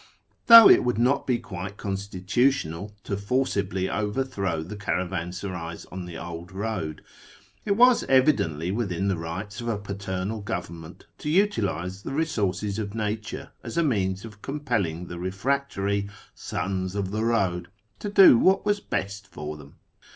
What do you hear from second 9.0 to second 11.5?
the rights of a paternal govern t nent to